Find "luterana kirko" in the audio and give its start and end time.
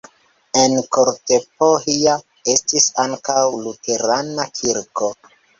3.67-5.13